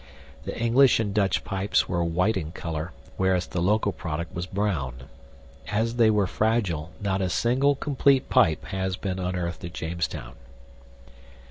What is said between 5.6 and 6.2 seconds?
As they